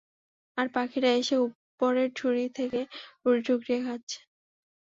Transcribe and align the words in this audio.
আর 0.57 0.67
পাখিরা 0.75 1.09
এসে 1.19 1.35
উপরের 1.45 2.09
ঝুড়ি 2.15 2.45
থেকে 2.57 2.79
রুটি 3.23 3.41
ঠুকরিয়ে 3.47 3.79
খাচ্ছে। 3.85 4.19